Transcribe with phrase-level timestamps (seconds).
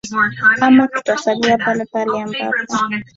[0.61, 2.55] ama tutasalia palepale ambapo